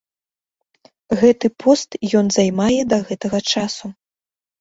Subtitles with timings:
[1.19, 1.89] Гэты пост
[2.21, 3.85] ён займае да гэтага часу.